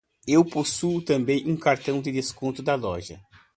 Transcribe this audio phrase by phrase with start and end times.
[0.25, 3.21] Eu possuo também um cartão de desconto da loja.